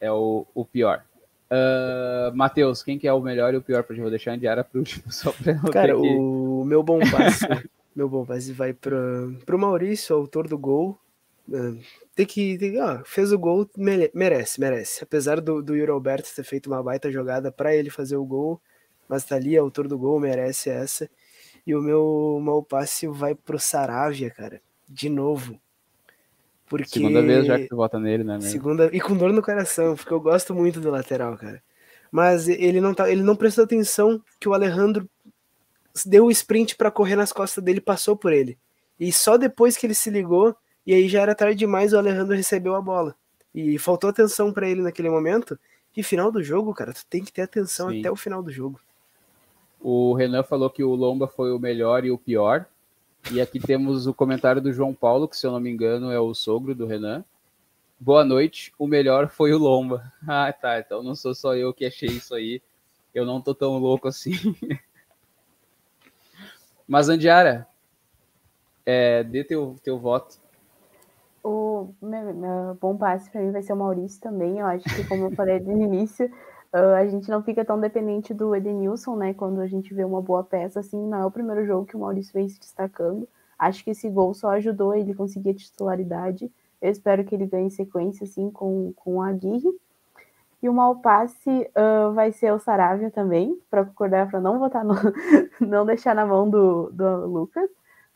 [0.00, 1.04] é o, o pior.
[1.50, 3.84] Uh, Matheus, quem que é o melhor e o pior?
[3.84, 6.16] Porque eu vou deixar a Indiara pro último, só pra não Cara, ter que...
[6.18, 7.46] o meu bom passe,
[7.94, 8.98] meu bom passe vai para
[9.44, 10.98] pro Maurício, autor do gol.
[11.52, 11.74] Ah,
[12.14, 15.02] Tem que, tem, ó, fez o gol, mere- merece, merece.
[15.02, 18.60] Apesar do, do Yuri Alberto ter feito uma baita jogada para ele fazer o gol,
[19.08, 21.08] mas tá ali, autor do gol, merece essa.
[21.66, 25.58] E o meu mau passe vai pro Saravia, cara, de novo.
[26.66, 28.34] Porque Segunda vez já que tu vota nele, né?
[28.34, 28.50] mesmo?
[28.50, 31.62] Segunda e com dor no coração, porque eu gosto muito do lateral, cara.
[32.10, 35.08] Mas ele não tá, ele não prestou atenção que o Alejandro
[36.04, 38.58] deu o sprint pra correr nas costas dele, passou por ele.
[38.98, 40.54] E só depois que ele se ligou,
[40.86, 43.14] e aí já era tarde demais, o Alejandro recebeu a bola.
[43.54, 45.58] E faltou atenção pra ele naquele momento.
[45.96, 48.00] E final do jogo, cara, tu tem que ter atenção Sim.
[48.00, 48.80] até o final do jogo.
[49.80, 52.66] O Renan falou que o Lomba foi o melhor e o pior.
[53.30, 56.18] E aqui temos o comentário do João Paulo, que se eu não me engano é
[56.18, 57.24] o sogro do Renan.
[58.00, 60.12] Boa noite, o melhor foi o Lomba.
[60.26, 62.62] Ah, tá, então não sou só eu que achei isso aí.
[63.14, 64.32] Eu não tô tão louco assim.
[66.88, 67.66] Mas, Andiara,
[68.84, 70.41] é, dê teu, teu voto.
[71.44, 74.58] O meu, meu bom passe para mim vai ser o Maurício também.
[74.58, 76.30] Eu acho que, como eu falei no início,
[76.72, 79.34] ah, a gente não fica tão dependente do Edenilson, né?
[79.34, 82.00] Quando a gente vê uma boa peça, assim, não é o primeiro jogo que o
[82.00, 83.28] Maurício vem se destacando.
[83.58, 86.50] Acho que esse gol só ajudou ele a conseguir a titularidade.
[86.80, 89.70] Eu espero que ele ganhe sequência, assim, com, com a Aguirre.
[90.62, 94.84] E o mau passe ah, vai ser o Saravia também, para concordar, para não votar
[94.84, 94.94] no,
[95.60, 97.68] não deixar na mão do, do Lucas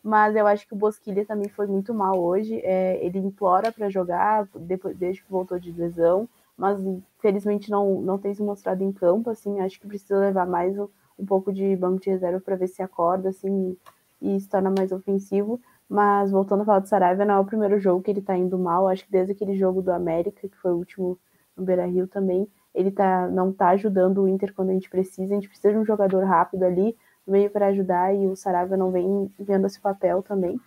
[0.07, 2.61] mas eu acho que o Bosquilha também foi muito mal hoje.
[2.63, 8.17] É, ele implora para jogar depois, desde que voltou de lesão, mas infelizmente não, não
[8.17, 9.31] tem se mostrado em campo.
[9.31, 10.87] Assim, acho que precisa levar mais um,
[11.19, 13.77] um pouco de banco de reserva para ver se acorda assim,
[14.23, 15.61] e se torna mais ofensivo.
[15.89, 18.57] Mas voltando a falar do Saravia, não é o primeiro jogo que ele está indo
[18.57, 18.87] mal.
[18.87, 21.19] Acho que desde aquele jogo do América, que foi o último
[21.57, 25.35] no Beira Rio também, ele tá, não está ajudando o Inter quando a gente precisa.
[25.35, 28.91] A gente precisa de um jogador rápido ali meio para ajudar e o Saravia não
[28.91, 30.61] vem vendo esse papel também.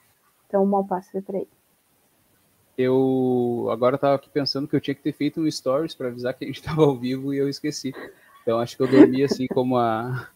[0.47, 1.49] Então, um mau passe foi para ele.
[2.77, 6.33] Eu agora tava aqui pensando que eu tinha que ter feito um stories para avisar
[6.33, 7.93] que a gente estava ao vivo e eu esqueci.
[8.41, 10.29] Então acho que eu dormi assim como a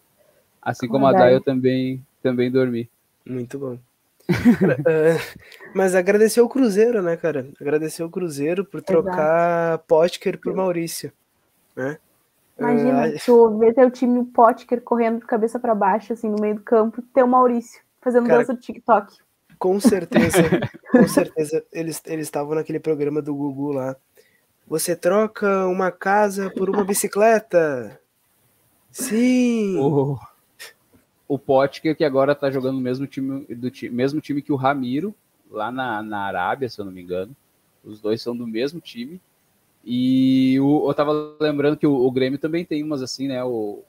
[0.61, 2.89] assim como a Day eu também também dormi.
[3.25, 3.73] Muito bom.
[4.29, 5.39] Uh,
[5.73, 7.47] mas agradecer o Cruzeiro, né, cara?
[7.59, 11.13] Agradecer o Cruzeiro por trocar Potker por Maurício,
[11.75, 11.97] né?
[12.57, 16.55] Imagina, uh, tu ver teu time Potker correndo de cabeça para baixo, assim, no meio
[16.55, 19.17] do campo, ter o Maurício fazendo cara, dança do TikTok.
[19.57, 20.37] Com certeza,
[20.91, 23.95] com certeza, eles eles estavam naquele programa do Gugu lá.
[24.67, 27.99] Você troca uma casa por uma bicicleta?
[28.91, 29.77] Sim!
[29.79, 30.17] O,
[31.27, 35.13] o Potker que agora tá jogando no mesmo time, do mesmo time que o Ramiro,
[35.49, 37.35] lá na, na Arábia, se eu não me engano.
[37.83, 39.19] Os dois são do mesmo time.
[39.83, 43.43] E o, eu tava lembrando que o, o, Grêmio também tem umas assim, né?
[43.43, 43.83] O,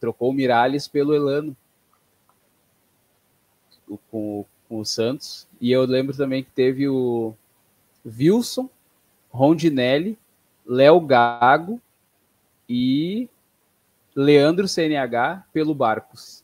[0.00, 1.54] trocou o Miralles pelo Elano
[3.86, 5.46] o, com, com, o Santos.
[5.60, 7.34] E eu lembro também que teve o
[8.06, 8.70] Wilson,
[9.30, 10.18] Rondinelli,
[10.66, 11.80] Léo Gago
[12.66, 13.28] e
[14.16, 16.42] Leandro CNH pelo Barcos.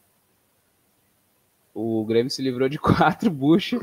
[1.72, 3.80] O Grêmio se livrou de quatro buchas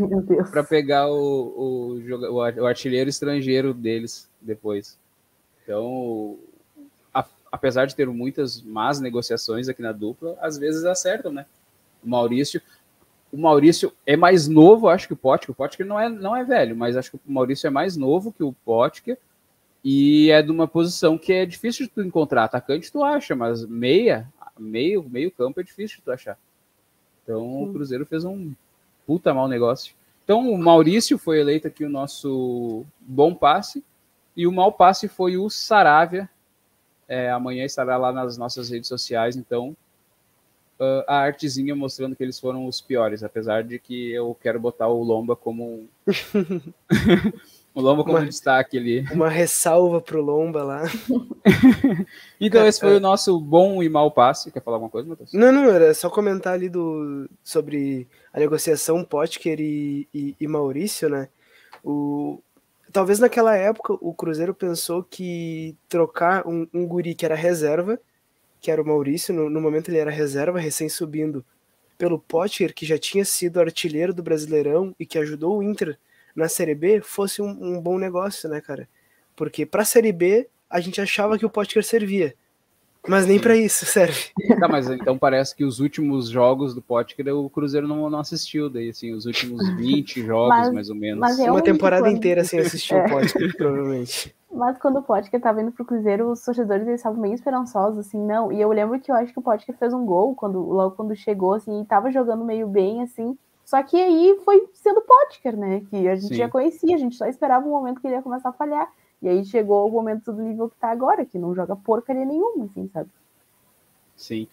[0.51, 4.99] para pegar o, o, o artilheiro estrangeiro deles depois.
[5.67, 6.37] Então,
[7.13, 11.45] a, apesar de ter muitas más negociações aqui na dupla, às vezes acertam, né?
[12.01, 12.61] O Maurício,
[13.33, 15.51] o Maurício é mais novo, acho que o Potker.
[15.51, 18.31] O Potker não é, não é velho, mas acho que o Maurício é mais novo
[18.31, 19.17] que o Potker
[19.83, 22.45] e é de uma posição que é difícil de tu encontrar.
[22.45, 24.25] Atacante tu acha, mas meia,
[24.57, 26.37] meio, meio campo é difícil de tu achar.
[27.23, 27.63] Então Sim.
[27.69, 28.53] o Cruzeiro fez um
[29.05, 29.93] puta mau negócio.
[30.23, 33.83] Então o Maurício foi eleito aqui o nosso bom passe.
[34.37, 36.29] E o mau passe foi o Saravia.
[37.07, 39.75] É, amanhã estará lá nas nossas redes sociais, então
[40.79, 44.89] uh, a artezinha mostrando que eles foram os piores, apesar de que eu quero botar
[44.89, 45.87] o Lomba como um...
[47.73, 49.07] o Lomba como uma, um destaque ali.
[49.11, 50.83] Uma ressalva pro Lomba lá.
[52.39, 54.51] então esse foi o nosso bom e mau passe.
[54.51, 55.33] Quer falar alguma coisa, Matheus?
[55.33, 61.09] Não, não, era só comentar ali do, sobre a negociação Potker e, e, e Maurício,
[61.09, 61.29] né?
[61.83, 62.39] O,
[62.97, 67.99] talvez naquela época o Cruzeiro pensou que trocar um, um guri que era reserva
[68.59, 71.45] que era o Maurício, no, no momento ele era reserva, recém subindo,
[71.95, 75.95] pelo Potker, que já tinha sido artilheiro do Brasileirão e que ajudou o Inter
[76.35, 78.89] na Série B, fosse um, um bom negócio, né, cara?
[79.35, 82.33] Porque pra Série B, a gente achava que o Potker servia.
[83.07, 84.31] Mas nem para isso serve.
[84.59, 88.69] Tá, mas então parece que os últimos jogos do Potker o Cruzeiro não, não assistiu,
[88.69, 91.19] daí assim, os últimos 20 jogos, mas, mais ou menos.
[91.19, 92.15] Mas Uma temporada quando...
[92.15, 93.05] inteira sem assistir é.
[93.05, 94.35] o Potker, provavelmente.
[94.51, 98.19] Mas quando o Potker tava indo pro Cruzeiro, os torcedores eles estavam bem esperançosos, assim,
[98.19, 98.51] não.
[98.51, 101.15] E eu lembro que eu acho que o Potker fez um gol quando, logo quando
[101.15, 103.37] chegou, assim, e tava jogando meio bem, assim.
[103.65, 105.81] Só que aí foi sendo Potker, né?
[105.89, 106.35] Que a gente Sim.
[106.35, 108.89] já conhecia, a gente só esperava o momento que ele ia começar a falhar.
[109.21, 112.65] E aí chegou o momento do nível que tá agora, que não joga porcaria nenhuma,
[112.65, 113.09] assim, sabe?
[114.15, 114.47] Sim.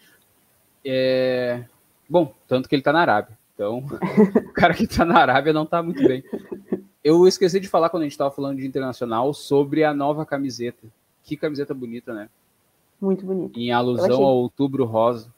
[0.85, 1.65] É...
[2.09, 3.39] Bom, tanto que ele tá na Arábia.
[3.55, 3.85] Então,
[4.49, 6.25] o cara que tá na Arábia não tá muito bem.
[7.03, 10.87] Eu esqueci de falar quando a gente tava falando de internacional sobre a nova camiseta.
[11.23, 12.29] Que camiseta bonita, né?
[13.01, 13.59] Muito bonita.
[13.59, 14.25] Em alusão achei...
[14.25, 15.33] ao outubro rosa.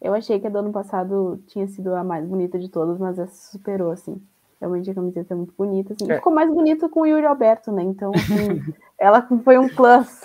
[0.00, 3.18] Eu achei que a do ano passado tinha sido a mais bonita de todas, mas
[3.18, 4.20] essa superou, assim.
[4.60, 6.10] Realmente a camiseta é muito bonita, assim.
[6.10, 6.16] É.
[6.16, 7.82] Ficou mais bonita com o Yuri Alberto, né?
[7.82, 8.62] Então, assim,
[8.98, 10.22] ela foi um plus.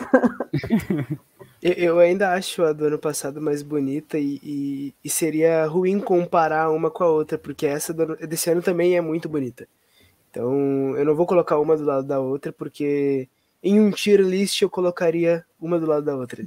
[1.62, 6.72] eu ainda acho a do ano passado mais bonita e, e, e, seria ruim comparar
[6.72, 9.68] uma com a outra, porque essa do, desse ano também é muito bonita.
[10.30, 13.28] Então, eu não vou colocar uma do lado da outra, porque
[13.62, 16.46] em um tier list eu colocaria uma do lado da outra.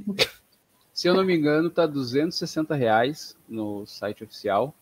[0.95, 4.75] Se eu não me engano, tá 260 reais no site oficial.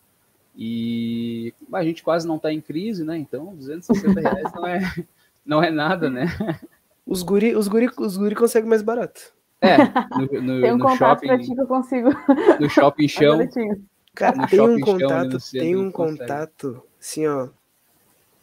[0.55, 3.17] E a gente quase não está em crise, né?
[3.17, 4.93] Então, 260 reais não é,
[5.45, 6.25] não é nada, né?
[7.05, 9.33] Os guri, os guri, os guri conseguem mais barato.
[9.61, 12.09] É, no, no, tem um no contato shopping, pra ti que eu consigo.
[12.59, 13.39] No shopping chão.
[14.13, 17.49] Cara, no tem um contato, chão, tem um contato, assim, ó.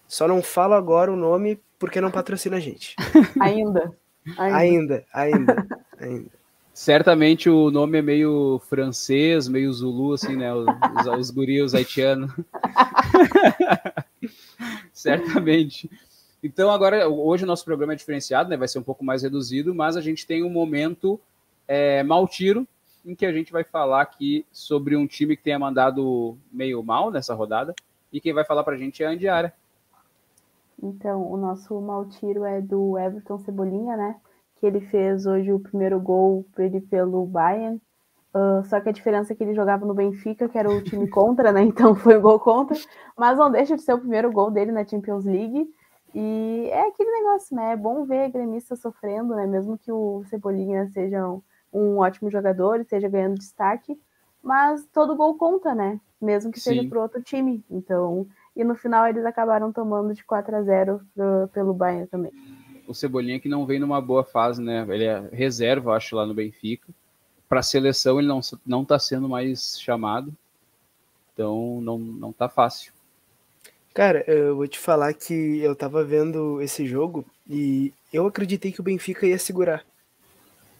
[0.07, 2.97] Só não fala agora o nome porque não patrocina a gente.
[3.38, 3.92] Ainda.
[4.37, 5.66] Ainda, ainda, ainda.
[5.99, 6.38] ainda.
[6.79, 10.55] Certamente o nome é meio francês, meio zulu, assim, né?
[10.55, 10.69] Os,
[11.19, 12.31] os gurios haitianos.
[14.95, 15.91] Certamente.
[16.41, 18.57] Então, agora, hoje o nosso programa é diferenciado, né?
[18.57, 21.21] Vai ser um pouco mais reduzido, mas a gente tem um momento
[21.67, 22.64] é, mal tiro,
[23.05, 27.11] em que a gente vai falar aqui sobre um time que tenha mandado meio mal
[27.11, 27.75] nessa rodada.
[28.12, 29.53] E quem vai falar pra gente é a Andiara.
[30.81, 34.14] Então, o nosso mal tiro é do Everton Cebolinha, né?
[34.59, 37.81] Que ele fez hoje o primeiro gol ele pelo Bayern.
[38.35, 41.09] Uh, só que a diferença é que ele jogava no Benfica, que era o time
[41.11, 41.62] contra, né?
[41.62, 42.77] Então foi o gol contra.
[43.16, 45.68] Mas não deixa de ser o primeiro gol dele na Champions League.
[46.14, 47.73] E é aquele negócio, né?
[47.73, 49.47] É bom ver a gremista sofrendo, né?
[49.47, 51.42] Mesmo que o Cebolinha seja um,
[51.73, 53.99] um ótimo jogador, esteja ganhando destaque.
[54.42, 56.01] Mas todo gol conta, né?
[56.21, 56.71] Mesmo que Sim.
[56.71, 57.64] seja para outro time.
[57.71, 61.01] Então, e no final eles acabaram tomando de 4 a 0
[61.53, 62.33] pelo Bayern também
[62.88, 64.85] o Cebolinha que não vem numa boa fase, né?
[64.88, 66.88] Ele é reserva, acho, lá no Benfica.
[67.48, 70.35] Para a seleção ele não não está sendo mais chamado,
[71.33, 72.92] então não não tá fácil.
[73.94, 78.81] Cara, eu vou te falar que eu tava vendo esse jogo e eu acreditei que
[78.81, 79.85] o Benfica ia segurar.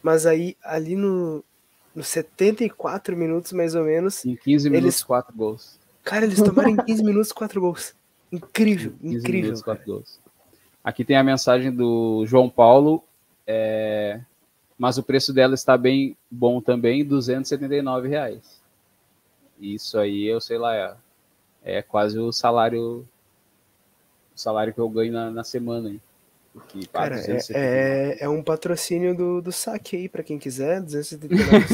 [0.03, 1.43] Mas aí, ali no,
[1.95, 4.25] no 74 minutos, mais ou menos.
[4.25, 5.03] Em 15 minutos, eles...
[5.03, 5.79] 4 gols.
[6.05, 7.95] Cara, eles tomaram em 15 minutos 4 gols.
[8.31, 9.41] Incrível, incrível.
[9.41, 10.21] Minutos, 4 gols.
[10.89, 13.05] Aqui tem a mensagem do João Paulo,
[13.47, 14.23] é,
[14.79, 18.59] mas o preço dela está bem bom também, 279 reais.
[19.61, 20.97] Isso aí, eu sei lá, é,
[21.63, 23.07] é quase o salário
[24.35, 25.91] o salário que eu ganho na, na semana.
[25.91, 26.01] Hein?
[26.91, 31.67] Cara, é, é, é, um patrocínio do, do saque aí, para quem quiser, 279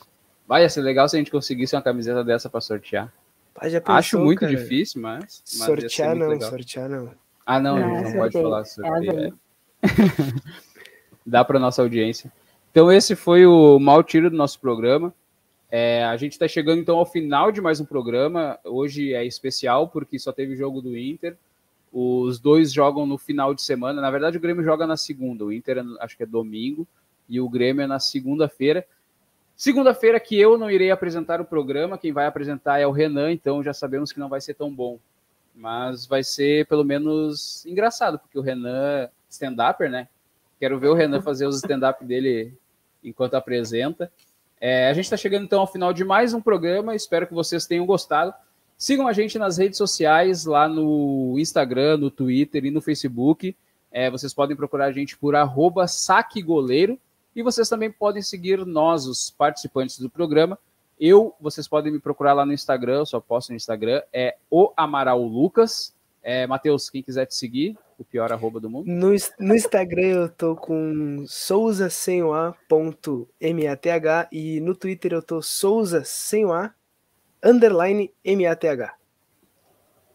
[0.48, 3.12] Vai, ia ser legal se a gente conseguisse uma camiseta dessa para sortear.
[3.60, 4.54] Pensou, Acho muito cara.
[4.54, 5.42] difícil, mas.
[5.42, 6.50] mas sortear não, legal.
[6.50, 7.10] sortear não.
[7.44, 9.38] Ah, não, não, não pode falar sorteio.
[9.82, 9.86] É.
[11.24, 12.32] Dá para nossa audiência.
[12.70, 15.14] Então, esse foi o mal tiro do nosso programa.
[15.70, 18.58] É, a gente está chegando então ao final de mais um programa.
[18.64, 21.36] Hoje é especial porque só teve jogo do Inter.
[21.92, 24.00] Os dois jogam no final de semana.
[24.00, 25.44] Na verdade, o Grêmio joga na segunda.
[25.44, 26.86] O Inter acho que é domingo
[27.28, 28.86] e o Grêmio é na segunda-feira.
[29.56, 33.62] Segunda-feira que eu não irei apresentar o programa, quem vai apresentar é o Renan, então
[33.62, 34.98] já sabemos que não vai ser tão bom.
[35.54, 40.08] Mas vai ser pelo menos engraçado, porque o Renan, stand-upper, né?
[40.60, 42.52] Quero ver o Renan fazer os stand-up dele
[43.02, 44.12] enquanto apresenta.
[44.60, 47.66] É, a gente está chegando então ao final de mais um programa, espero que vocês
[47.66, 48.34] tenham gostado.
[48.76, 53.56] Sigam a gente nas redes sociais, lá no Instagram, no Twitter e no Facebook.
[53.90, 56.98] É, vocês podem procurar a gente por arroba saquegoleiro.
[57.36, 60.58] E vocês também podem seguir nós, os participantes do programa.
[60.98, 64.72] Eu, vocês podem me procurar lá no Instagram, eu só posto no Instagram, é o
[64.74, 65.94] Amaral Lucas.
[66.22, 67.76] É, Matheus, quem quiser te seguir.
[67.98, 68.86] o pior arroba do mundo?
[68.86, 71.90] No, no Instagram eu tô com souza a
[74.32, 76.70] e no Twitter eu tô souza a
[77.44, 78.96] underline math.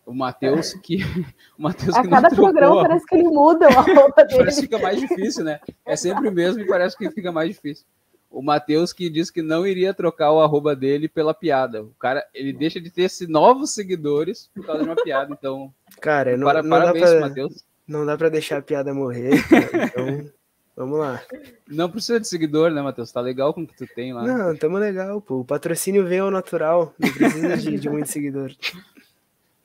[0.06, 0.98] O Matheus que.
[1.58, 4.38] O Matheus A que cada trocou, programa parece que ele muda o arroba dele.
[4.38, 5.60] Parece que fica mais difícil, né?
[5.86, 7.86] É sempre o mesmo e parece que fica mais difícil.
[8.30, 11.84] O Matheus que disse que não iria trocar o arroba dele pela piada.
[11.84, 15.34] O cara, ele deixa de ter esse novos seguidores por causa de uma piada.
[15.38, 17.64] Então, Cara, não, para, não, dá parabéns, pra, Matheus.
[17.86, 20.32] não dá pra deixar a piada morrer, cara, então
[20.78, 21.22] vamos lá.
[21.68, 23.12] Não precisa de seguidor, né, Matheus?
[23.12, 24.24] Tá legal com o que tu tem lá.
[24.24, 25.42] Não, tamo legal, pô.
[25.42, 28.52] O patrocínio vem ao natural, não precisa de, de muito seguidor.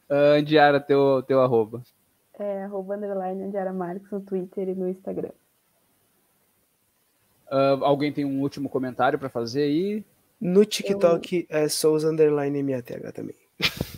[0.08, 1.82] Uh, Diara, teu, teu arroba.
[2.38, 5.32] É, arroba underline Andiara Marques no Twitter e no Instagram.
[7.50, 10.04] Uh, alguém tem um último comentário para fazer aí?
[10.40, 13.36] No TikTok é Souza Underline MATH também.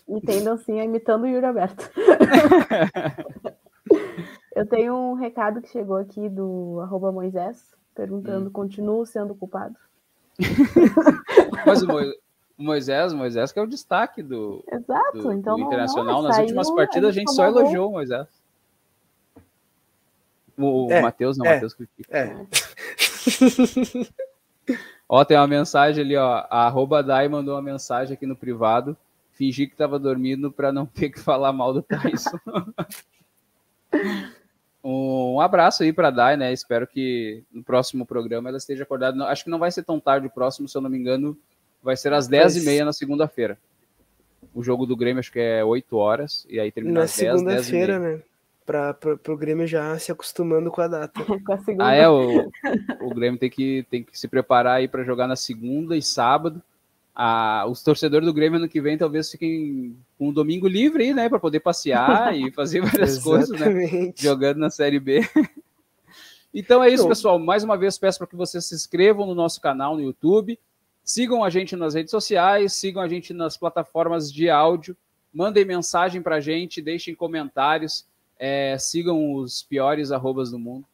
[0.08, 1.90] E tem dancinha imitando o Yuri Alberto.
[4.54, 9.76] Eu tenho um recado que chegou aqui do arroba Moisés, perguntando, continuo sendo culpado?
[11.66, 11.82] Mas
[12.58, 15.62] o Mo- o Moisés, o Moisés que é o destaque do, Exato, do, então do
[15.62, 16.16] Internacional.
[16.16, 18.26] não, Nas saiu, últimas partidas a gente só elogiou o Moisés.
[20.56, 21.54] O, o É, Matheus, não, o é.
[21.54, 22.16] Matheus critica.
[22.16, 22.36] É,
[25.08, 26.44] Ó, tem uma mensagem ali, ó.
[26.50, 28.94] A arroba Dai mandou uma mensagem aqui no privado.
[29.32, 32.38] Fingi que tava dormindo para não ter que falar mal do Tyson.
[34.84, 36.52] um abraço aí para Dai, né?
[36.52, 39.24] Espero que no próximo programa ela esteja acordada.
[39.26, 41.36] Acho que não vai ser tão tarde o próximo, se eu não me engano,
[41.82, 43.58] vai ser às 10h30 na segunda-feira.
[44.54, 47.32] O jogo do Grêmio acho que é 8 horas, e aí termina na às 10,
[47.32, 48.00] segunda-feira, 10h30.
[48.00, 48.22] né?
[48.64, 51.24] Pra, pro Grêmio já se acostumando com a data.
[51.44, 51.86] Com a segunda.
[51.86, 52.50] Ah, é, o,
[53.00, 56.62] o Grêmio tem que, tem que se preparar aí para jogar na segunda e sábado.
[57.14, 61.14] Ah, os torcedores do Grêmio ano que vem talvez fiquem com um domingo livre aí,
[61.14, 64.22] né, para poder passear e fazer várias coisas, né, Exatamente.
[64.22, 65.20] jogando na Série B.
[66.52, 67.38] Então é isso, pessoal.
[67.38, 70.58] Mais uma vez peço para que vocês se inscrevam no nosso canal no YouTube,
[71.08, 74.94] sigam a gente nas redes sociais, sigam a gente nas plataformas de áudio,
[75.32, 78.06] mandem mensagem para a gente, deixem comentários,
[78.38, 80.84] é, sigam os piores arrobas do mundo.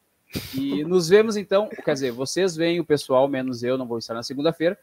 [0.55, 4.15] E nos vemos então, quer dizer, vocês veem o pessoal, menos eu, não vou estar
[4.15, 4.79] na segunda-feira.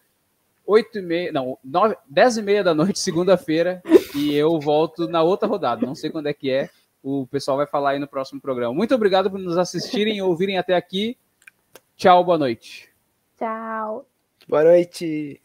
[0.68, 3.82] 8 e meia, não, 9, 10 e meia da noite, segunda-feira,
[4.14, 5.86] e eu volto na outra rodada.
[5.86, 6.70] Não sei quando é que é.
[7.02, 8.74] O pessoal vai falar aí no próximo programa.
[8.74, 11.18] Muito obrigado por nos assistirem e ouvirem até aqui.
[11.96, 12.90] Tchau, boa noite.
[13.38, 14.11] Tchau.
[14.48, 15.42] Boa noite.